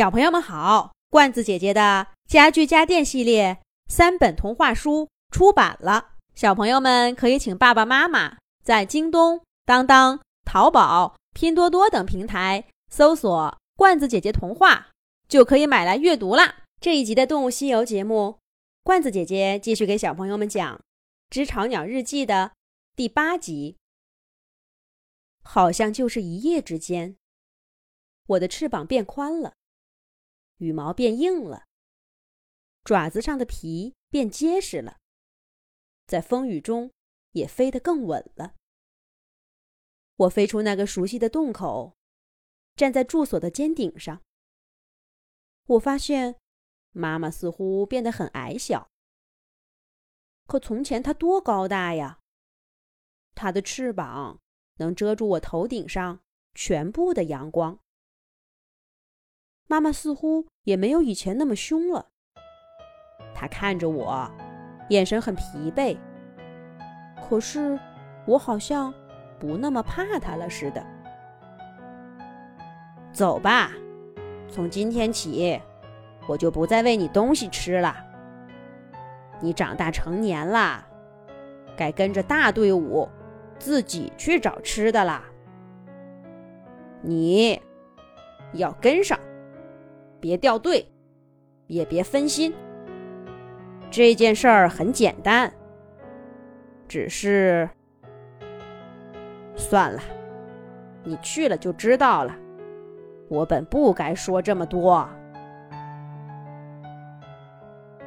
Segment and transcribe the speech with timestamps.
[0.00, 14.88] 小朋友们好，罐子姐姐的家具家电系列三本童话书出版了，小朋友们可以请爸爸妈妈在京东、当当、淘宝、拼多多等平台搜索“罐子姐姐童话”，
[15.28, 16.62] 就可以买来阅读啦。
[16.80, 18.38] 这一集的《动物西游》节目，
[18.82, 20.76] 罐子姐姐继续给小朋友们讲
[21.28, 22.52] 《知巢鸟日记》的
[22.96, 23.76] 第八集。
[25.42, 27.16] 好像就是一夜之间，
[28.28, 29.52] 我的翅膀变宽了。
[30.60, 31.64] 羽毛变硬了，
[32.84, 34.98] 爪子上的皮变结实了，
[36.06, 36.92] 在风雨中
[37.32, 38.54] 也飞得更稳了。
[40.16, 41.96] 我飞出那个熟悉的洞口，
[42.76, 44.20] 站在住所的尖顶上。
[45.64, 46.36] 我发现，
[46.92, 48.90] 妈妈似乎变得很矮小。
[50.46, 52.20] 可从前她多高大呀！
[53.34, 54.38] 她的翅膀
[54.76, 56.20] 能遮住我头顶上
[56.54, 57.80] 全部的阳光。
[59.70, 62.04] 妈妈似乎也没有以前那么凶了。
[63.32, 64.28] 她看着我，
[64.88, 65.96] 眼神很疲惫。
[67.22, 67.78] 可是，
[68.26, 68.92] 我好像
[69.38, 70.84] 不那么怕她了似的。
[73.12, 73.70] 走吧，
[74.48, 75.62] 从今天起，
[76.26, 77.96] 我就不再喂你东西吃了。
[79.38, 80.84] 你长大成年了，
[81.76, 83.08] 该跟着大队伍，
[83.56, 85.22] 自己去找吃的啦。
[87.02, 87.62] 你
[88.54, 89.16] 要跟上。
[90.20, 90.86] 别掉队，
[91.66, 92.54] 也别分心。
[93.90, 95.52] 这件事儿很简单，
[96.86, 97.68] 只是
[99.56, 100.00] 算了，
[101.02, 102.36] 你去了就知道了。
[103.28, 105.08] 我本不该说这么多。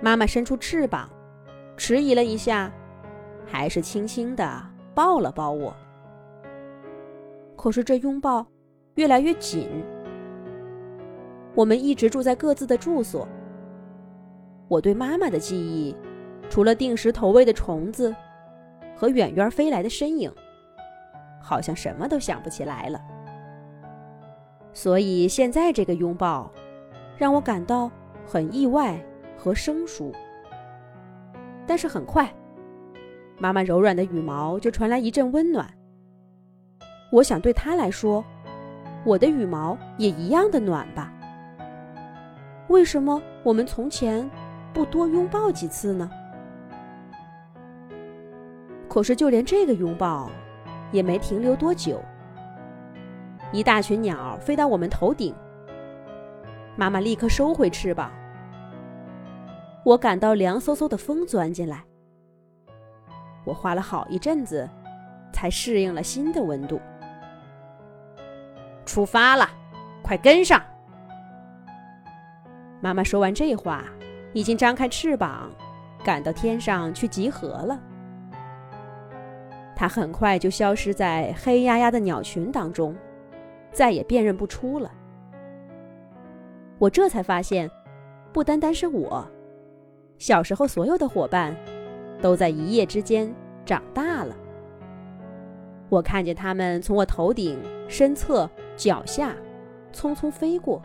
[0.01, 1.09] 妈妈伸出翅膀，
[1.77, 2.71] 迟疑了一下，
[3.45, 4.61] 还是轻轻的
[4.93, 5.75] 抱了抱我。
[7.55, 8.45] 可是这拥抱
[8.95, 9.69] 越来越紧。
[11.55, 13.27] 我们一直住在各自的住所。
[14.67, 15.95] 我对妈妈的记忆，
[16.49, 18.15] 除了定时投喂的虫子
[18.95, 20.31] 和远远飞来的身影，
[21.39, 22.99] 好像什么都想不起来了。
[24.71, 26.51] 所以现在这个拥抱，
[27.15, 27.91] 让我感到
[28.25, 28.99] 很意外
[29.37, 30.11] 和生疏。
[31.67, 32.33] 但是很快，
[33.37, 35.69] 妈妈柔软的羽毛就传来一阵温暖。
[37.11, 38.25] 我想对她来说，
[39.05, 41.12] 我的羽毛也一样的暖吧。
[42.73, 44.27] 为什么我们从前
[44.73, 46.09] 不多拥抱几次呢？
[48.89, 50.27] 可是就连这个拥抱
[50.91, 52.01] 也没停留多久，
[53.51, 55.35] 一大群鸟飞到我们头顶，
[56.75, 58.11] 妈妈立刻收回翅膀。
[59.85, 61.83] 我感到凉飕飕的风钻进来，
[63.45, 64.67] 我花了好一阵子
[65.31, 66.81] 才适应了新的温度。
[68.83, 69.47] 出发了，
[70.01, 70.59] 快跟上！
[72.83, 73.85] 妈妈说完这话，
[74.33, 75.49] 已经张开翅膀，
[76.03, 77.81] 赶到天上去集合了。
[79.73, 82.93] 它很快就消失在黑压压的鸟群当中，
[83.71, 84.91] 再也辨认不出了。
[86.77, 87.71] 我这才发现，
[88.33, 89.25] 不单单是我，
[90.17, 91.55] 小时候所有的伙伴，
[92.21, 93.33] 都在一夜之间
[93.63, 94.35] 长大了。
[95.87, 97.57] 我看见他们从我头顶、
[97.87, 99.33] 身侧、脚下，
[99.93, 100.81] 匆匆飞过，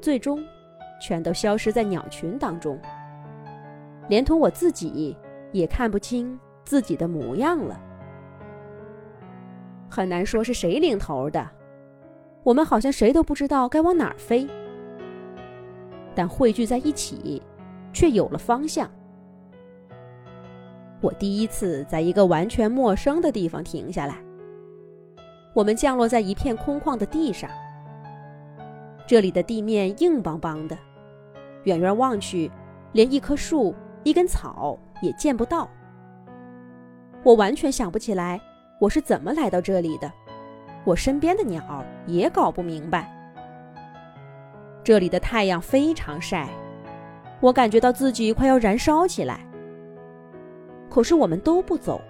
[0.00, 0.44] 最终。
[1.02, 2.78] 全都消失在鸟群当中，
[4.08, 5.16] 连同我自己
[5.50, 7.76] 也看不清自己的模样了。
[9.90, 11.44] 很难说是谁领头的，
[12.44, 14.46] 我们好像谁都不知道该往哪儿飞，
[16.14, 17.42] 但汇聚在一起，
[17.92, 18.88] 却有了方向。
[21.00, 24.22] 我第一次在一个完全陌生的地方停下来，
[25.52, 27.50] 我们降落在一片空旷的地上，
[29.04, 30.78] 这里的地面硬邦邦的。
[31.64, 32.50] 远远望去，
[32.92, 35.68] 连一棵树、一根草也见不到。
[37.22, 38.40] 我完全想不起来
[38.80, 40.12] 我是怎么来到这里的，
[40.84, 43.10] 我身边的鸟也搞不明白。
[44.82, 46.48] 这里的太阳非常晒，
[47.40, 49.40] 我感觉到自己快要燃烧起来。
[50.90, 52.00] 可是我们都不走，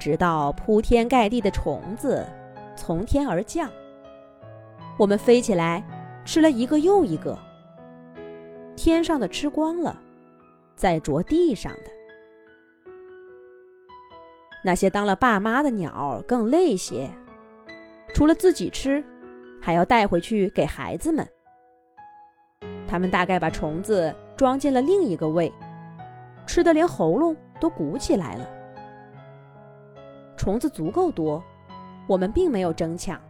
[0.00, 2.26] 直到铺天盖地的虫子
[2.74, 3.70] 从天而降，
[4.98, 5.84] 我们飞起来，
[6.24, 7.38] 吃了一个又一个。
[8.78, 10.00] 天上的吃光了，
[10.76, 11.90] 再啄地上的。
[14.62, 17.10] 那些当了爸妈的鸟更累些，
[18.14, 19.04] 除了自己吃，
[19.60, 21.26] 还要带回去给孩子们。
[22.86, 25.52] 他们大概把虫子装进了另一个胃，
[26.46, 28.48] 吃的连喉咙都鼓起来了。
[30.36, 31.42] 虫子足够多，
[32.06, 33.20] 我们并没有争抢。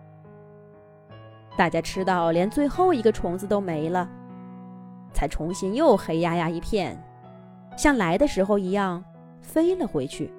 [1.57, 4.09] 大家吃到连最后一个虫子都没了，
[5.19, 6.97] 才重新又黑压压一片，
[7.77, 9.05] 像来的时候一样
[9.41, 10.33] 飞了回去。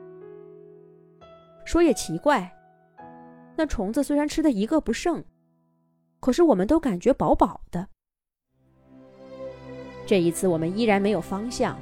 [1.66, 2.50] 说也奇怪，
[3.58, 5.22] 那虫子虽然吃的一个不剩，
[6.22, 7.90] 可是我们都感觉饱饱的。
[10.06, 11.78] 这一次我们依然没有方向，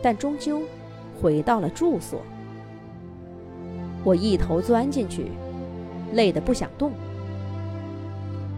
[0.00, 0.62] 但终究
[1.20, 2.22] 回到了住所。
[4.04, 5.32] 我一头钻进去，
[6.12, 6.92] 累得不想动。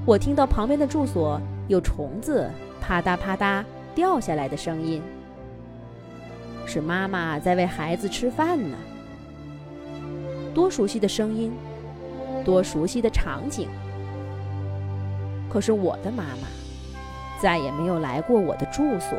[0.05, 2.50] 我听到旁边的住所有虫子
[2.86, 3.64] 啪嗒啪嗒
[3.94, 5.00] 掉下来的声音，
[6.66, 8.76] 是妈妈在喂孩子吃饭呢。
[10.52, 11.50] 多熟悉的声音，
[12.44, 13.70] 多熟悉的场景。
[15.50, 16.48] 可是我的妈妈
[17.40, 19.19] 再也没有来过我的住所。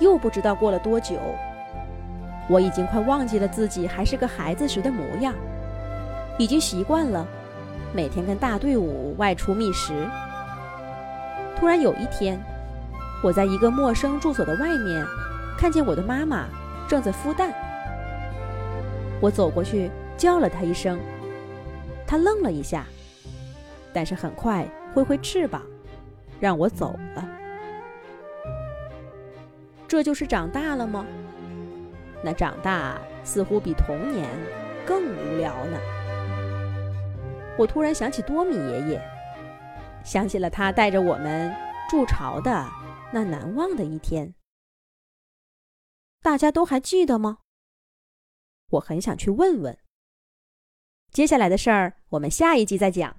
[0.00, 1.16] 又不知道过了多久，
[2.48, 5.32] 我已经快忘记了自己还是个孩子时的模样，
[6.38, 7.24] 已经习惯了。
[7.94, 9.94] 每天跟大队伍外出觅食。
[11.58, 12.40] 突然有一天，
[13.20, 15.04] 我在一个陌生住所的外面，
[15.58, 16.46] 看见我的妈妈
[16.88, 17.52] 正在孵蛋。
[19.20, 21.00] 我走过去叫了她一声，
[22.06, 22.86] 她愣了一下，
[23.92, 24.64] 但是很快
[24.94, 25.60] 挥挥翅膀，
[26.38, 27.28] 让我走了。
[29.88, 31.04] 这就是长大了吗？
[32.22, 34.28] 那长大似乎比童年
[34.86, 35.78] 更无聊呢。
[37.56, 39.02] 我突然想起多米爷爷，
[40.08, 41.54] 想起了他带着我们
[41.90, 42.66] 筑巢的
[43.12, 44.34] 那难忘的一天。
[46.22, 47.40] 大家都还记得吗？
[48.70, 49.78] 我很想去问问。
[51.12, 53.14] 接下来的事儿，我们下一集再讲。